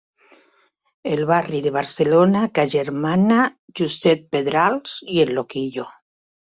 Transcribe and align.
El 1.15 1.21
barri 1.31 1.59
de 1.67 1.73
Barcelona 1.75 2.43
que 2.57 2.65
agermana 2.65 3.45
Josep 3.83 4.27
Pedrals 4.35 5.01
i 5.19 5.25
el 5.29 5.39
Loquillo. 5.41 5.91